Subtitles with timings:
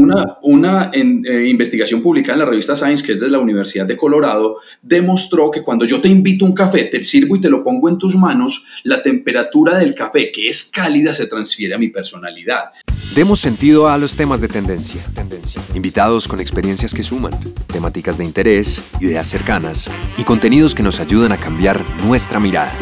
[0.00, 3.96] Una, una eh, investigación publicada en la revista Science, que es de la Universidad de
[3.96, 7.88] Colorado, demostró que cuando yo te invito un café, te sirvo y te lo pongo
[7.88, 12.70] en tus manos, la temperatura del café, que es cálida, se transfiere a mi personalidad.
[13.14, 15.02] Demos sentido a los temas de tendencia.
[15.14, 15.60] tendencia.
[15.74, 17.32] Invitados con experiencias que suman,
[17.66, 22.72] temáticas de interés, ideas cercanas y contenidos que nos ayudan a cambiar nuestra mirada.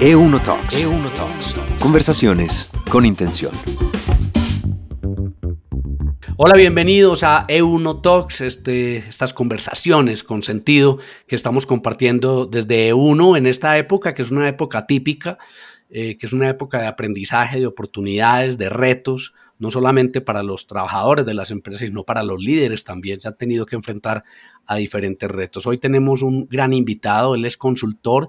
[0.00, 0.74] E1 Talks.
[0.74, 1.54] E1 Talks.
[1.78, 3.52] Conversaciones con intención.
[6.38, 13.38] Hola, bienvenidos a E1 Talks, este, estas conversaciones con sentido que estamos compartiendo desde E1
[13.38, 15.38] en esta época, que es una época típica,
[15.88, 20.66] eh, que es una época de aprendizaje, de oportunidades, de retos, no solamente para los
[20.66, 24.22] trabajadores de las empresas, sino para los líderes también se han tenido que enfrentar
[24.66, 25.66] a diferentes retos.
[25.66, 28.28] Hoy tenemos un gran invitado, él es consultor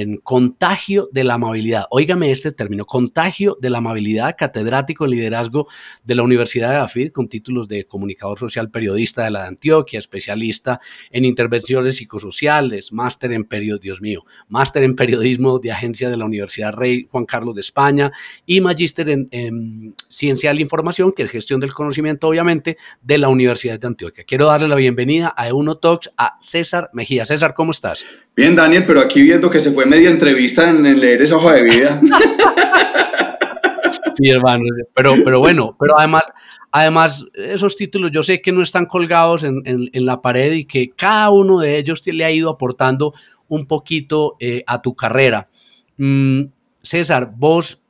[0.00, 1.84] en contagio de la amabilidad.
[1.90, 5.68] Óigame este término, contagio de la amabilidad, catedrático en liderazgo
[6.02, 9.98] de la Universidad de AFID, con títulos de comunicador social periodista de la de Antioquia,
[9.98, 16.16] especialista en intervenciones psicosociales, máster en periodismo, Dios mío, máster en periodismo de agencia de
[16.16, 18.12] la Universidad Rey Juan Carlos de España
[18.46, 23.28] y magíster en, ciencia de la información, que es gestión del conocimiento, obviamente, de la
[23.28, 24.24] Universidad de Antioquia.
[24.24, 27.24] Quiero darle la bienvenida a Euno Talks a César Mejía.
[27.24, 28.04] César, ¿cómo estás?
[28.34, 31.62] Bien, Daniel, pero aquí viendo que se fue media entrevista en, leer esa hoja de
[31.64, 32.00] vida.
[34.14, 34.62] sí, hermano,
[34.94, 36.24] pero, pero bueno, pero además,
[36.70, 41.30] además, esos títulos yo sé que no están colgados en, la pared y que cada
[41.30, 43.12] uno de ellos te le ha ido aportando
[43.48, 45.50] un poquito eh, a tu carrera.
[45.98, 46.44] Mm,
[46.80, 47.81] César, vos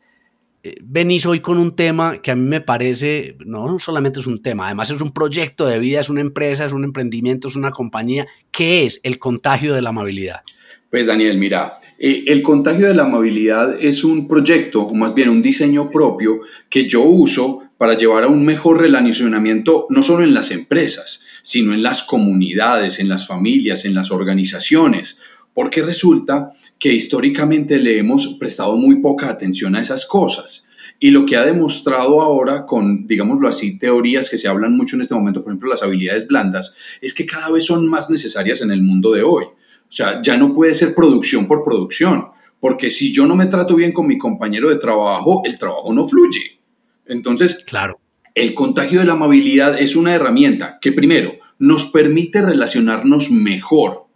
[0.82, 4.66] venís hoy con un tema que a mí me parece, no solamente es un tema,
[4.66, 8.26] además es un proyecto de vida, es una empresa, es un emprendimiento, es una compañía.
[8.50, 10.42] ¿Qué es el contagio de la amabilidad?
[10.90, 15.30] Pues Daniel, mira, eh, el contagio de la amabilidad es un proyecto, o más bien
[15.30, 20.34] un diseño propio que yo uso para llevar a un mejor relacionamiento no solo en
[20.34, 25.18] las empresas, sino en las comunidades, en las familias, en las organizaciones,
[25.54, 30.66] porque resulta que históricamente le hemos prestado muy poca atención a esas cosas.
[30.98, 35.02] Y lo que ha demostrado ahora con, digámoslo así, teorías que se hablan mucho en
[35.02, 38.72] este momento, por ejemplo, las habilidades blandas, es que cada vez son más necesarias en
[38.72, 39.44] el mundo de hoy.
[39.44, 43.76] O sea, ya no puede ser producción por producción, porque si yo no me trato
[43.76, 46.58] bien con mi compañero de trabajo, el trabajo no fluye.
[47.06, 48.00] Entonces, claro.
[48.34, 54.06] el contagio de la amabilidad es una herramienta que primero nos permite relacionarnos mejor.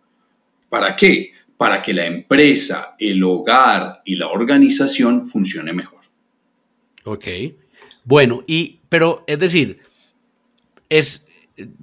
[0.69, 1.36] ¿Para qué?
[1.56, 6.00] Para que la empresa, el hogar y la organización funcione mejor.
[7.05, 7.27] Ok.
[8.05, 9.81] Bueno, y, pero es decir,
[10.89, 11.27] es,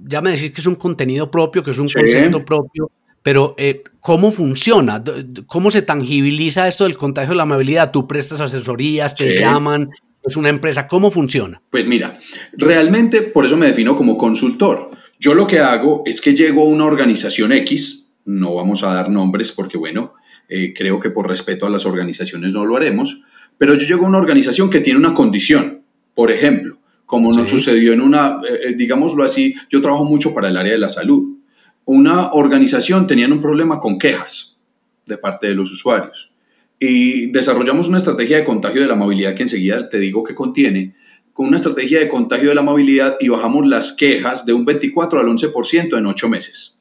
[0.06, 2.90] ya me decís que es un contenido propio, que es un concepto propio,
[3.22, 5.02] pero eh, ¿cómo funciona?
[5.46, 7.90] ¿Cómo se tangibiliza esto del contagio de la amabilidad?
[7.90, 9.90] ¿Tú prestas asesorías, te llaman?
[10.22, 10.86] ¿Es una empresa?
[10.86, 11.60] ¿Cómo funciona?
[11.70, 12.18] Pues mira,
[12.52, 14.90] realmente por eso me defino como consultor.
[15.18, 19.10] Yo lo que hago es que llego a una organización X, no vamos a dar
[19.10, 20.14] nombres porque, bueno,
[20.48, 23.22] eh, creo que por respeto a las organizaciones no lo haremos,
[23.58, 25.82] pero yo llego a una organización que tiene una condición,
[26.14, 30.48] por ejemplo, como nos sucedió en una, eh, eh, digámoslo así, yo trabajo mucho para
[30.48, 31.38] el área de la salud.
[31.84, 34.58] Una organización tenía un problema con quejas
[35.06, 36.30] de parte de los usuarios
[36.78, 40.94] y desarrollamos una estrategia de contagio de la movilidad que enseguida te digo que contiene,
[41.32, 45.20] con una estrategia de contagio de la movilidad y bajamos las quejas de un 24
[45.20, 46.78] al 11% en ocho meses.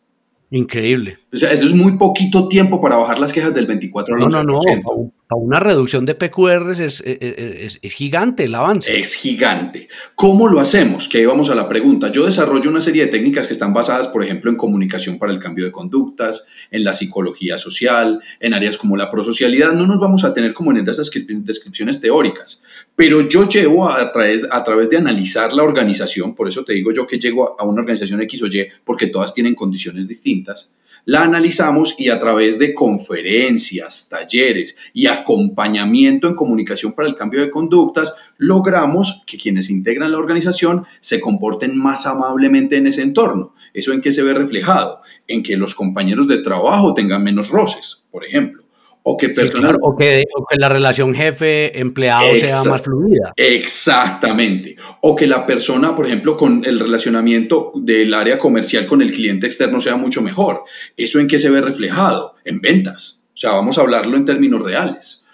[0.54, 1.18] Increíble.
[1.34, 4.30] O sea, eso es muy poquito tiempo para bajar las quejas del 24 al 11%.
[4.30, 5.12] No, no, no.
[5.36, 8.98] Una reducción de PQRs es, es, es, gigante el avance.
[9.00, 9.88] Es gigante.
[10.16, 11.08] ¿Cómo lo hacemos?
[11.08, 12.12] Que ahí vamos a la pregunta.
[12.12, 15.40] Yo desarrollo una serie de técnicas que están basadas, por ejemplo, en comunicación para el
[15.40, 19.74] cambio de conductas, en la psicología social, en áreas como la prosocialidad.
[19.74, 22.64] No nos vamos a tener como en estas descripciones teóricas,
[22.96, 26.92] pero yo llevo a través, a través de analizar la organización, por eso te digo
[26.92, 30.74] yo que llego a una organización X o Y, porque todas tienen condiciones distintas
[31.06, 37.42] la analizamos y a través de conferencias, talleres y acompañamiento en comunicación para el cambio
[37.42, 43.54] de conductas, logramos que quienes integran la organización se comporten más amablemente en ese entorno.
[43.74, 45.02] ¿Eso en qué se ve reflejado?
[45.28, 48.63] En que los compañeros de trabajo tengan menos roces, por ejemplo
[49.04, 49.76] o que personas...
[49.82, 50.24] o, que,
[50.58, 53.34] la relación jefe-empleado sea más fluida.
[53.36, 54.78] Exactamente.
[55.02, 59.46] O que la persona, por ejemplo, con el relacionamiento del área comercial con el cliente
[59.46, 60.64] externo sea mucho mejor.
[60.96, 62.36] ¿Eso en qué se ve reflejado?
[62.46, 63.24] En ventas.
[63.34, 65.26] O sea, vamos a hablarlo en términos reales.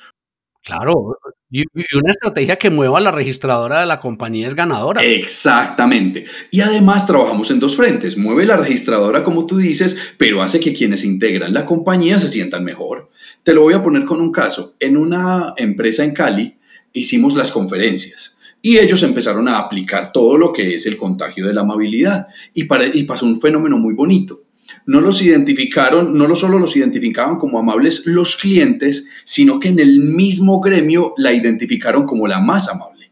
[0.63, 1.17] Claro,
[1.51, 1.63] y,
[1.95, 5.03] una estrategia que mueva la registradora de la compañía es ganadora.
[5.03, 6.25] Exactamente.
[6.51, 8.17] Y además trabajamos en dos frentes.
[8.17, 12.63] Mueve la registradora, como tú dices, pero hace que quienes integran la compañía se sientan
[12.63, 13.09] mejor.
[13.43, 14.75] Te lo voy a poner con un caso.
[14.79, 16.55] En una empresa en Cali
[16.93, 18.37] hicimos las conferencias.
[18.61, 22.27] Y ellos empezaron a aplicar todo lo que es el contagio de la amabilidad.
[22.53, 24.43] Y, para, y pasó un fenómeno muy bonito.
[24.85, 29.99] No los identificaron, no solo los identificaban como amables los clientes, sino que en el
[29.99, 33.11] mismo gremio la identificaron como la más amable.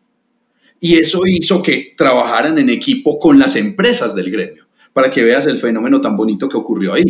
[0.79, 5.47] Y eso hizo que trabajaran en equipo con las empresas del gremio, para que veas
[5.47, 7.03] el fenómeno tan bonito que ocurrió ahí.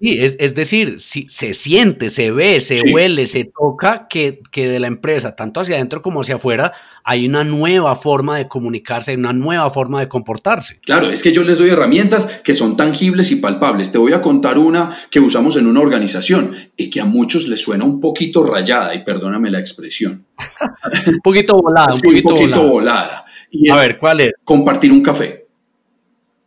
[0.00, 4.68] Sí, es, es, decir, si se siente, se ve, se huele, se toca que, que,
[4.68, 6.72] de la empresa, tanto hacia adentro como hacia afuera,
[7.04, 10.80] hay una nueva forma de comunicarse, una nueva forma de comportarse.
[10.80, 13.92] Claro, es que yo les doy herramientas que son tangibles y palpables.
[13.92, 17.60] Te voy a contar una que usamos en una organización y que a muchos les
[17.60, 20.24] suena un poquito rayada, y perdóname la expresión.
[21.06, 23.24] un poquito volada, un poquito, un poquito volada.
[23.50, 24.32] Y a ver, ¿cuál es?
[24.42, 25.46] Compartir un café.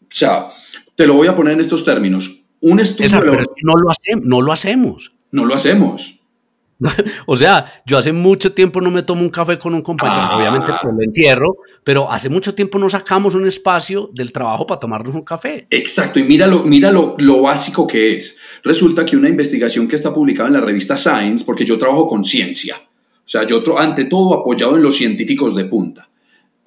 [0.02, 0.48] O sea,
[0.96, 3.22] te lo voy a poner en estos términos un estudio.
[3.64, 5.12] no, lo hacemos, no lo hacemos.
[5.32, 6.14] No lo hacemos.
[7.26, 10.38] o sea, yo hace mucho tiempo no me tomo un café con un compañero, ah.
[10.38, 14.80] obviamente por el encierro, pero hace mucho tiempo no sacamos un espacio del trabajo para
[14.80, 15.66] tomarnos un café.
[15.72, 18.38] Exacto, y mira lo, mira lo, lo básico que es.
[18.64, 22.24] Resulta que una investigación que está publicada en la revista Science, porque yo trabajo con
[22.24, 26.07] ciencia, o sea, yo ante todo apoyado en los científicos de punta.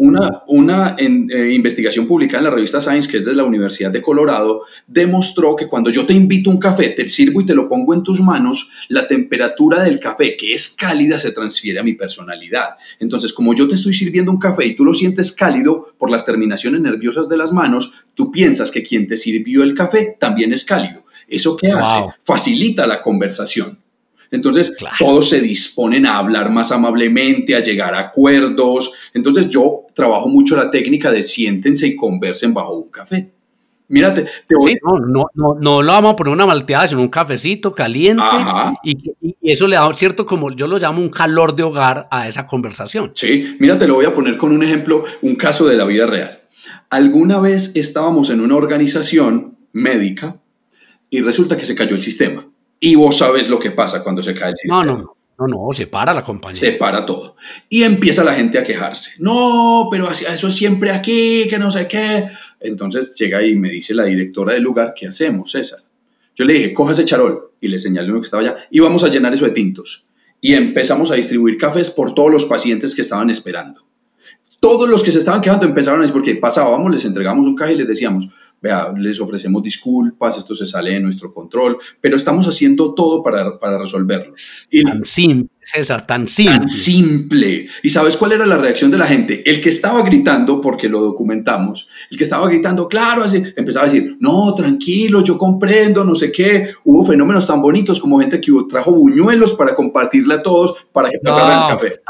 [0.02, 4.00] Una, una eh, investigación publicada en la revista Science, que es de la Universidad de
[4.00, 7.92] Colorado, demostró que cuando yo te invito un café, te sirvo y te lo pongo
[7.92, 12.76] en tus manos, la temperatura del café, que es cálida, se transfiere a mi personalidad.
[12.98, 16.24] Entonces, como yo te estoy sirviendo un café y tú lo sientes cálido por las
[16.24, 20.64] terminaciones nerviosas de las manos, tú piensas que quien te sirvió el café también es
[20.64, 21.04] cálido.
[21.28, 22.06] ¿Eso qué hace?
[22.22, 23.78] Facilita la conversación.
[24.30, 28.92] Entonces, todos se disponen a hablar más amablemente, a llegar a acuerdos.
[29.12, 33.30] Entonces, yo trabajo mucho la técnica de siéntense y conversen bajo un café.
[33.88, 34.78] Mírate, te voy...
[34.84, 38.22] no, no, no, no, lo vamos a poner una malteada, sino un cafecito caliente
[38.84, 38.96] y,
[39.42, 43.10] eso le da cierto, como yo lo llamo, un calor de hogar a esa conversación.
[43.14, 46.06] Sí, mira, te lo voy a poner con un ejemplo, un caso de la vida
[46.06, 46.42] real.
[46.88, 50.36] Alguna vez estábamos en una organización médica
[51.08, 52.46] y resulta que se cayó el sistema.
[52.80, 54.84] Y vos sabes lo que pasa cuando se cae el sistema.
[54.84, 56.58] No, no, no, no, se para la compañía.
[56.58, 57.36] Se para todo.
[57.68, 59.12] Y empieza la gente a quejarse.
[59.18, 62.30] No, pero eso es siempre aquí, que no sé qué.
[62.58, 65.80] Entonces llega y me dice la directora del lugar, ¿qué hacemos, César?
[66.34, 67.52] Yo le dije, coja ese charol.
[67.60, 68.56] Y le señalé uno que estaba allá.
[68.70, 70.06] Y vamos a llenar eso de tintos.
[70.40, 73.82] Y empezamos a distribuir cafés por todos los pacientes que estaban esperando.
[74.60, 77.72] Todos los que se estaban quejando empezaron a decir, porque pasábamos, les entregamos un café
[77.72, 78.28] y les decíamos,
[78.60, 83.58] vea, les ofrecemos disculpas, esto se sale de nuestro control, pero estamos haciendo todo para,
[83.58, 84.34] para resolverlo.
[84.70, 86.58] Y tan simple, César, tan simple.
[86.58, 87.68] Tan simple.
[87.82, 89.48] ¿Y sabes cuál era la reacción de la gente?
[89.50, 93.88] El que estaba gritando, porque lo documentamos, el que estaba gritando, claro, así, empezaba a
[93.90, 96.74] decir, no, tranquilo, yo comprendo, no sé qué.
[96.84, 101.18] Hubo fenómenos tan bonitos como gente que trajo buñuelos para compartirle a todos para que
[101.18, 102.00] pasaran el café.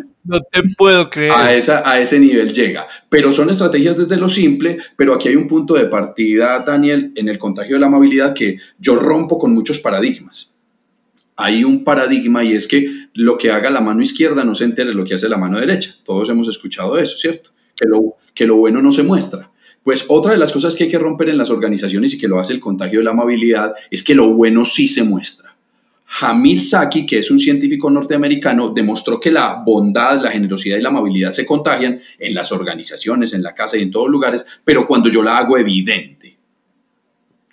[0.26, 1.32] No te puedo creer.
[1.32, 2.86] A, a ese nivel llega.
[3.08, 7.28] Pero son estrategias desde lo simple, pero aquí hay un punto de partida, Daniel, en
[7.28, 10.54] el contagio de la amabilidad que yo rompo con muchos paradigmas.
[11.36, 14.94] Hay un paradigma y es que lo que haga la mano izquierda no se entere
[14.94, 15.94] lo que hace la mano derecha.
[16.04, 17.50] Todos hemos escuchado eso, ¿cierto?
[17.76, 19.50] Que lo, que lo bueno no se muestra.
[19.82, 22.40] Pues otra de las cosas que hay que romper en las organizaciones y que lo
[22.40, 25.55] hace el contagio de la amabilidad es que lo bueno sí se muestra.
[26.20, 30.90] Hamil Saki, que es un científico norteamericano, demostró que la bondad, la generosidad y la
[30.90, 35.08] amabilidad se contagian en las organizaciones, en la casa y en todos lugares, pero cuando
[35.10, 36.36] yo la hago evidente,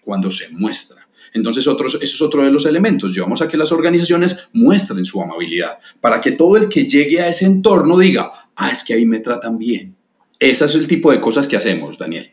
[0.01, 1.07] cuando se muestra.
[1.33, 3.13] Entonces, otros, eso es otro de los elementos.
[3.13, 7.27] Llevamos a que las organizaciones muestren su amabilidad para que todo el que llegue a
[7.27, 9.95] ese entorno diga, ah, es que ahí me tratan bien.
[10.38, 12.31] Ese es el tipo de cosas que hacemos, Daniel.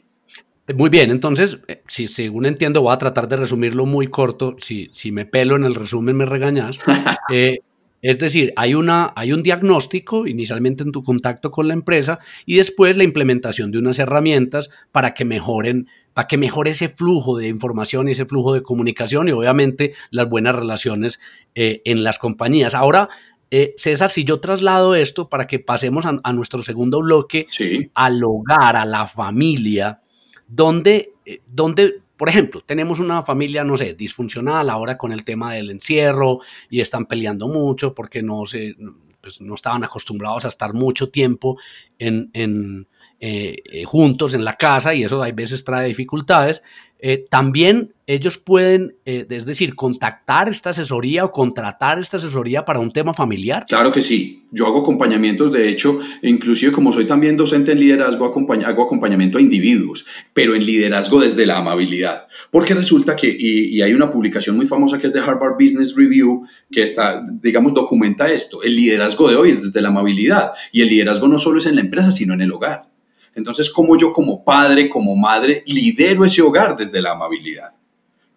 [0.75, 4.57] Muy bien, entonces, eh, si según entiendo, voy a tratar de resumirlo muy corto.
[4.59, 6.79] Si, si me pelo en el resumen, me regañas.
[7.33, 7.61] Eh,
[8.03, 12.57] es decir, hay, una, hay un diagnóstico inicialmente en tu contacto con la empresa y
[12.57, 17.47] después la implementación de unas herramientas para que mejoren, para que mejore ese flujo de
[17.47, 21.21] información y ese flujo de comunicación y obviamente las buenas relaciones
[21.55, 22.75] eh, en las compañías.
[22.75, 23.11] Ahora,
[23.77, 27.47] César, si yo traslado esto para que pasemos a, nuestro segundo bloque,
[27.95, 30.01] al hogar, a la familia,
[30.51, 35.55] donde, eh, donde, por ejemplo, tenemos una familia, no sé, disfuncional ahora con el tema
[35.55, 38.75] del encierro y están peleando mucho porque no, se,
[39.21, 41.59] pues no estaban acostumbrados a estar mucho tiempo
[41.99, 42.89] en, en,
[43.21, 46.63] eh, eh, juntos en la casa y eso a veces trae dificultades.
[47.31, 52.91] también ellos pueden, eh, es decir, contactar esta asesoría o contratar esta asesoría para un
[52.91, 53.65] tema familiar.
[53.69, 54.43] Claro que sí.
[54.51, 59.41] Yo hago acompañamientos, de hecho, inclusive como soy también docente en liderazgo, hago acompañamiento a
[59.41, 62.27] individuos, pero en liderazgo desde la amabilidad.
[62.51, 65.95] Porque resulta que, y, y hay una publicación muy famosa que es de Harvard Business
[65.95, 68.65] Review, que está, digamos, documenta esto.
[68.65, 70.51] El liderazgo de hoy es desde la amabilidad.
[70.73, 72.91] Y el liderazgo no solo es en la empresa, sino en el hogar.
[73.37, 77.71] Entonces, ¿cómo yo como padre, como madre, lidero ese hogar desde la amabilidad?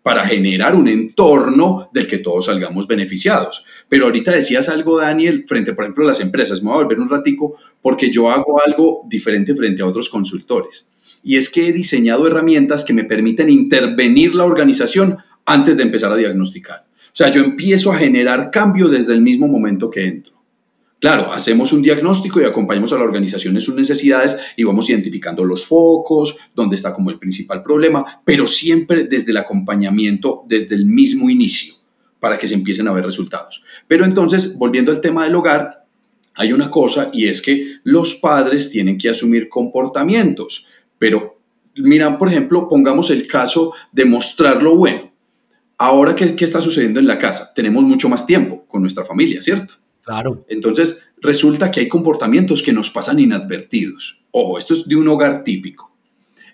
[0.04, 3.66] Para generar un entorno del que todos salgamos beneficiados.
[3.88, 6.62] Pero ahorita decías algo, Daniel, frente, por ejemplo, a las empresas.
[6.62, 10.92] Me voy a volver un ratico porque yo hago algo diferente frente a otros consultores.
[11.24, 16.12] Y es que he diseñado herramientas que me permiten intervenir la organización antes de empezar
[16.12, 16.86] a diagnosticar.
[17.14, 20.34] O sea, yo empiezo a generar cambio desde el mismo momento que entro.
[21.04, 25.44] Claro, hacemos un diagnóstico y acompañamos a la organización en sus necesidades y vamos identificando
[25.44, 30.86] los focos, dónde está como el principal problema, pero siempre desde el acompañamiento, desde el
[30.86, 31.74] mismo inicio,
[32.22, 33.66] para que se empiecen a ver resultados.
[33.86, 35.86] Pero entonces, volviendo al tema del hogar,
[36.36, 40.68] hay una cosa y es que los padres tienen que asumir comportamientos,
[40.98, 41.38] pero
[41.76, 45.12] miran, por ejemplo, pongamos el caso de mostrar lo bueno.
[45.78, 47.52] Ahora, ¿qué, ¿qué está sucediendo en la casa?
[47.54, 49.83] Tenemos mucho más tiempo con nuestra familia, ¿cierto?
[50.04, 50.46] Claro.
[50.50, 54.20] Entonces, resulta que hay comportamientos que nos pasan inadvertidos.
[54.32, 55.92] Ojo, esto es de un hogar típico.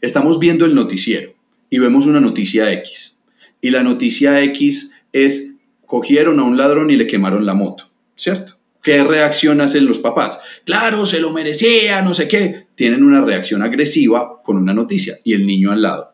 [0.01, 1.33] Estamos viendo el noticiero
[1.69, 3.19] y vemos una noticia X.
[3.59, 8.53] Y la noticia X es, cogieron a un ladrón y le quemaron la moto, ¿cierto?
[8.83, 10.41] ¿Qué reacción hacen los papás?
[10.63, 12.67] Claro, se lo merecía, no sé qué.
[12.75, 16.13] Tienen una reacción agresiva con una noticia y el niño al lado.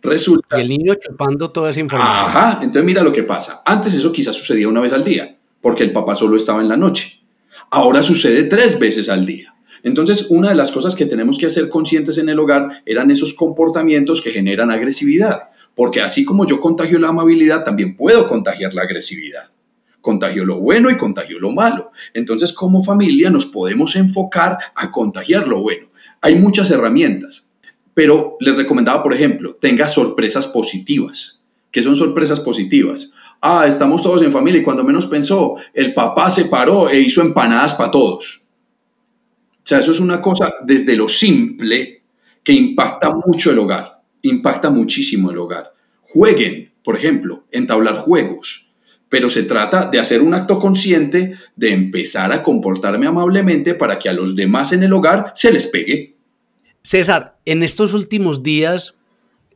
[0.00, 0.58] Resulta.
[0.58, 2.26] Y el niño chupando toda esa información.
[2.26, 3.62] Ajá, entonces mira lo que pasa.
[3.66, 6.76] Antes eso quizás sucedía una vez al día porque el papá solo estaba en la
[6.76, 7.20] noche.
[7.70, 9.54] Ahora sucede tres veces al día.
[9.82, 13.34] Entonces, una de las cosas que tenemos que hacer conscientes en el hogar eran esos
[13.34, 18.82] comportamientos que generan agresividad, porque así como yo contagio la amabilidad, también puedo contagiar la
[18.82, 19.50] agresividad.
[20.00, 21.92] Contagio lo bueno y contagio lo malo.
[22.12, 25.86] Entonces, como familia nos podemos enfocar a contagiar lo bueno.
[26.20, 27.52] Hay muchas herramientas,
[27.94, 31.44] pero les recomendaba, por ejemplo, tenga sorpresas positivas.
[31.70, 33.12] ¿Qué son sorpresas positivas?
[33.42, 37.20] Ah, estamos todos en familia y cuando menos pensó, el papá se paró e hizo
[37.20, 38.44] empanadas para todos.
[39.58, 42.02] O sea, eso es una cosa desde lo simple
[42.42, 45.74] que impacta mucho el hogar, impacta muchísimo el hogar.
[46.02, 48.70] Jueguen, por ejemplo, entablar juegos,
[49.08, 54.08] pero se trata de hacer un acto consciente de empezar a comportarme amablemente para que
[54.08, 56.16] a los demás en el hogar se les pegue.
[56.82, 58.96] César, en estos últimos días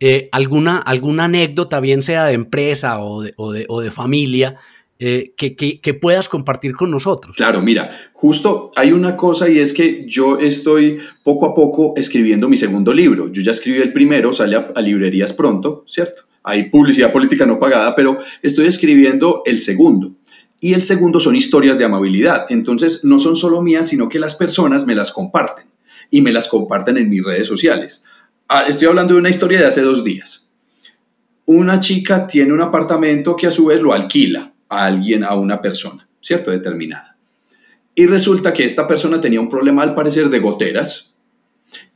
[0.01, 4.57] eh, alguna, alguna anécdota, bien sea de empresa o de, o de, o de familia,
[4.99, 7.37] eh, que, que, puedas compartir con nosotros.
[7.37, 12.49] Claro, mira, justo hay una cosa y es que yo estoy poco a poco escribiendo
[12.49, 13.31] mi segundo libro.
[13.31, 16.23] Yo ya escribí el primero, sale a librerías pronto, ¿cierto?
[16.43, 20.13] Hay publicidad política no pagada, pero estoy escribiendo el segundo.
[20.61, 22.47] Y el segundo son historias de amabilidad.
[22.49, 25.67] Entonces, no son solo mías, sino que las personas me las comparten
[26.11, 28.05] y me las comparten en mis redes sociales.
[28.49, 30.53] Ah, estoy hablando de una historia de hace dos días.
[31.47, 35.61] Una chica tiene un apartamento que a su vez lo alquila a alguien, a una
[35.61, 36.53] persona, ¿cierto?
[36.53, 37.17] Determinada.
[37.95, 41.13] Y resulta que esta persona tenía un problema al parecer de goteras.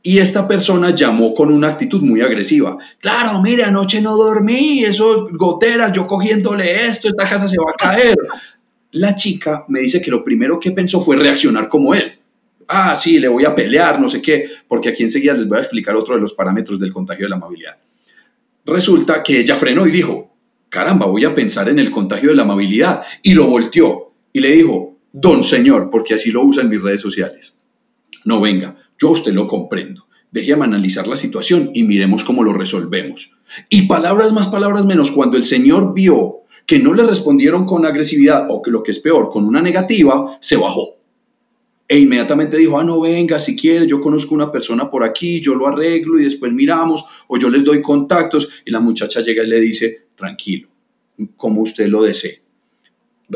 [0.03, 2.77] Y esta persona llamó con una actitud muy agresiva.
[2.99, 7.77] Claro, mire, anoche no dormí, eso goteras, yo cogiéndole esto, esta casa se va a
[7.77, 8.17] caer.
[8.91, 12.20] La chica me dice que lo primero que pensó fue reaccionar como él
[12.71, 15.61] ah, sí, le voy a pelear, no sé qué, porque aquí enseguida les voy a
[15.61, 17.77] explicar otro de los parámetros del contagio de la amabilidad.
[18.65, 20.31] Resulta que ella frenó y dijo,
[20.69, 23.03] caramba, voy a pensar en el contagio de la amabilidad.
[23.21, 27.01] Y lo volteó y le dijo, don señor, porque así lo usa en mis redes
[27.01, 27.61] sociales.
[28.23, 30.05] No venga, yo usted lo comprendo.
[30.31, 33.35] Déjeme analizar la situación y miremos cómo lo resolvemos.
[33.69, 38.45] Y palabras más, palabras menos, cuando el señor vio que no le respondieron con agresividad
[38.49, 41.00] o que lo que es peor, con una negativa, se bajó
[41.91, 45.55] e inmediatamente dijo, ah, no, venga, si quiere, yo conozco una persona por aquí, yo
[45.55, 49.47] lo arreglo y después miramos, o yo les doy contactos, y la muchacha llega y
[49.47, 50.69] le dice, tranquilo,
[51.35, 52.43] como usted lo desee.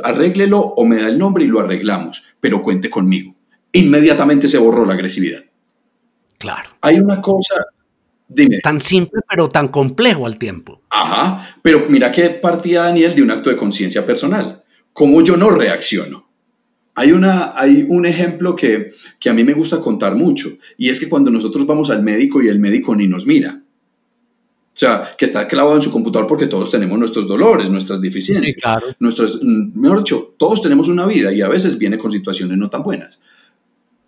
[0.02, 3.36] Arréglelo o me da el nombre y lo arreglamos, pero cuente conmigo.
[3.74, 5.44] Inmediatamente se borró la agresividad.
[6.38, 6.70] Claro.
[6.80, 7.56] Hay una cosa,
[8.26, 8.60] dime.
[8.64, 10.82] Tan simple, pero tan complejo al tiempo.
[10.92, 14.64] Ajá, pero mira que partía Daniel de un acto de conciencia personal.
[14.94, 16.25] ¿Cómo yo no reacciono?
[16.96, 21.00] Hay, una, hay un ejemplo que, que a mí me gusta contar mucho, y es
[21.00, 23.62] que cuando nosotros vamos al médico y el médico ni nos mira,
[24.76, 28.56] o sea, que está clavado en su computador porque todos tenemos nuestros dolores, nuestras deficiencias.
[28.56, 28.88] Sí, claro.
[29.00, 32.70] nuestras, mm, mejor dicho, todos tenemos una vida y a veces viene con situaciones no
[32.70, 33.24] tan buenas.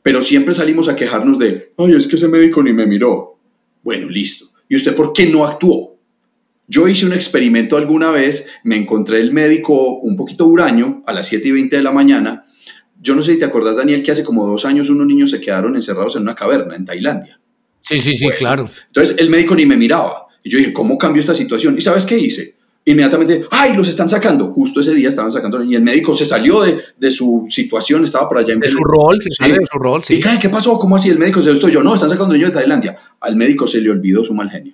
[0.03, 3.37] Pero siempre salimos a quejarnos de, ay, es que ese médico ni me miró.
[3.81, 4.47] Bueno, listo.
[4.67, 5.95] ¿Y usted por qué no actuó?
[6.67, 11.29] Yo hice un experimento alguna vez, me encontré el médico un poquito huraño a las
[11.29, 12.45] 7 y 20 de la mañana.
[13.01, 15.39] Yo no sé si te acordás, Daniel, que hace como dos años unos niños se
[15.39, 17.39] quedaron encerrados en una caverna en Tailandia.
[17.81, 18.69] Sí, sí, sí, claro.
[18.87, 20.27] Entonces el médico ni me miraba.
[20.43, 21.75] Y yo dije, ¿cómo cambio esta situación?
[21.77, 22.55] ¿Y sabes qué hice?
[22.85, 24.47] Inmediatamente, ¡ay, los están sacando!
[24.47, 28.29] Justo ese día estaban sacando y el médico se salió de, de su situación, estaba
[28.29, 30.15] por allá en De su rol, se sale de su rol, sí.
[30.15, 30.79] ¿Y qué pasó?
[30.79, 31.09] ¿Cómo así?
[31.09, 32.97] El médico se esto yo, no, están sacando niños de Tailandia.
[33.19, 34.73] Al médico se le olvidó su mal genio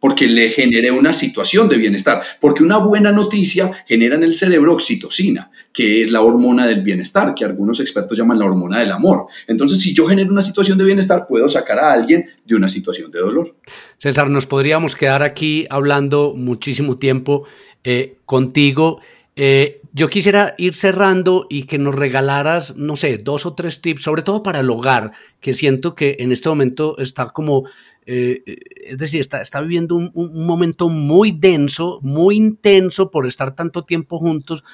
[0.00, 4.74] porque le genere una situación de bienestar, porque una buena noticia genera en el cerebro
[4.74, 9.26] oxitocina, que es la hormona del bienestar, que algunos expertos llaman la hormona del amor.
[9.46, 13.10] Entonces, si yo genero una situación de bienestar, puedo sacar a alguien de una situación
[13.10, 13.56] de dolor.
[13.96, 17.44] César, nos podríamos quedar aquí hablando muchísimo tiempo
[17.84, 19.00] eh, contigo.
[19.36, 24.02] Eh, yo quisiera ir cerrando y que nos regalaras, no sé, dos o tres tips,
[24.02, 27.64] sobre todo para el hogar, que siento que en este momento está como
[28.10, 28.42] eh,
[28.86, 34.64] es decir, está, viviendo un, momento muy denso, muy intenso por estar tanto tiempo juntos.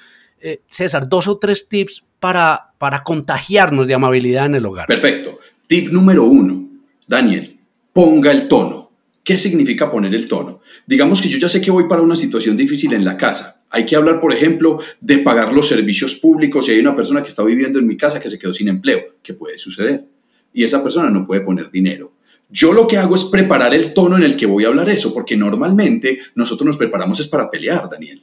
[0.41, 4.87] Eh, César, dos o tres tips para, para contagiarnos de amabilidad en el hogar.
[4.87, 5.41] Perfecto.
[5.67, 6.69] Tip número uno,
[7.09, 7.59] Daniel,
[7.93, 8.93] ponga el tono.
[9.25, 10.61] ¿Qué significa poner el tono?
[10.87, 13.63] Digamos que yo ya sé que voy para una situación difícil en la casa.
[13.69, 17.31] Hay que hablar, por ejemplo, de pagar los servicios públicos si hay una persona que
[17.31, 20.05] está viviendo en mi casa que se quedó sin empleo, ¿qué puede suceder.
[20.53, 22.13] Y esa persona no puede poner dinero.
[22.55, 25.13] Yo lo que hago es preparar el tono en el que voy a hablar eso,
[25.13, 28.23] porque normalmente nosotros nos preparamos es para pelear, Daniel.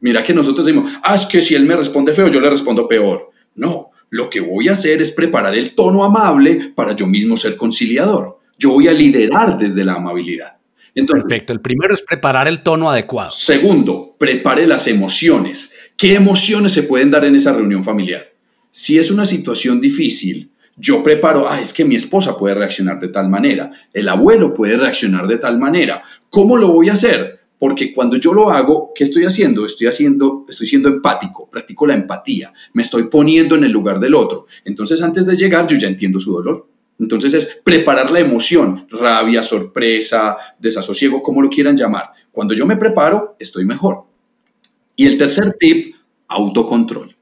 [0.00, 2.88] Mira que nosotros decimos, ah, es que si él me responde feo, yo le respondo
[2.88, 3.30] peor.
[3.54, 7.58] No, lo que voy a hacer es preparar el tono amable para yo mismo ser
[7.58, 8.38] conciliador.
[8.58, 10.56] Yo voy a liderar desde la amabilidad.
[10.94, 13.32] Entonces, Perfecto, el primero es preparar el tono adecuado.
[13.32, 15.74] Segundo, prepare las emociones.
[15.98, 18.32] ¿Qué emociones se pueden dar en esa reunión familiar?
[18.72, 23.08] Si es una situación difícil, yo preparo, ah, es que mi esposa puede reaccionar de
[23.08, 26.02] tal manera, el abuelo puede reaccionar de tal manera.
[26.30, 27.40] ¿Cómo lo voy a hacer?
[27.58, 29.66] Porque cuando yo lo hago, ¿qué estoy haciendo?
[29.66, 34.14] Estoy haciendo, estoy siendo empático, practico la empatía, me estoy poniendo en el lugar del
[34.14, 34.46] otro.
[34.64, 36.68] Entonces, antes de llegar, yo ya entiendo su dolor.
[37.00, 42.10] Entonces es preparar la emoción, rabia, sorpresa, desasosiego, como lo quieran llamar.
[42.32, 44.04] Cuando yo me preparo, estoy mejor.
[44.96, 45.94] Y el tercer tip,
[46.26, 47.17] autocontrol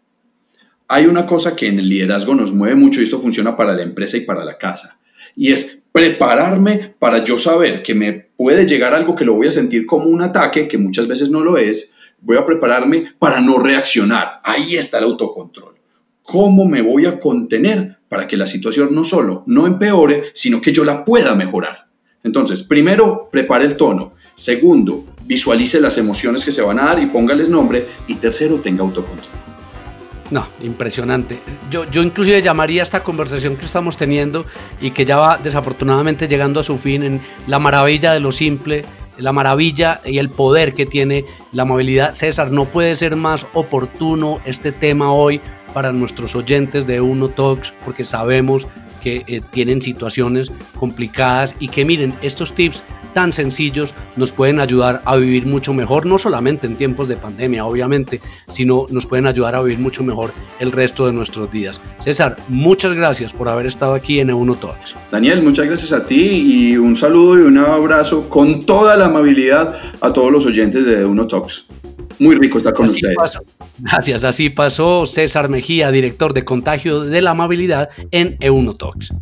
[0.88, 3.82] hay una cosa que en el liderazgo nos mueve mucho y esto funciona para la
[3.82, 4.98] empresa y para la casa.
[5.34, 9.52] Y es prepararme para yo saber que me puede llegar algo que lo voy a
[9.52, 11.94] sentir como un ataque, que muchas veces no lo es.
[12.20, 14.40] Voy a prepararme para no reaccionar.
[14.44, 15.74] Ahí está el autocontrol.
[16.22, 20.72] ¿Cómo me voy a contener para que la situación no solo no empeore, sino que
[20.72, 21.86] yo la pueda mejorar?
[22.24, 24.14] Entonces, primero, prepare el tono.
[24.34, 27.86] Segundo, visualice las emociones que se van a dar y póngales nombre.
[28.08, 29.45] Y tercero, tenga autocontrol.
[30.30, 31.38] No, impresionante.
[31.70, 34.44] Yo, yo inclusive llamaría esta conversación que estamos teniendo
[34.80, 38.84] y que ya va desafortunadamente llegando a su fin en la maravilla de lo simple,
[39.18, 42.14] la maravilla y el poder que tiene la movilidad.
[42.14, 45.40] César, no puede ser más oportuno este tema hoy
[45.72, 48.66] para nuestros oyentes de Uno Talks porque sabemos
[49.06, 52.82] que eh, tienen situaciones complicadas y que miren, estos tips
[53.14, 57.64] tan sencillos nos pueden ayudar a vivir mucho mejor, no solamente en tiempos de pandemia,
[57.66, 61.80] obviamente, sino nos pueden ayudar a vivir mucho mejor el resto de nuestros días.
[62.00, 64.96] César, muchas gracias por haber estado aquí en Euno Talks.
[65.12, 69.78] Daniel, muchas gracias a ti y un saludo y un abrazo con toda la amabilidad
[70.00, 71.64] a todos los oyentes de Euno Talks.
[72.18, 73.16] Muy rico estar con ustedes.
[73.78, 79.12] Gracias, así pasó César Mejía, director de contagio de la amabilidad en Euno Talks.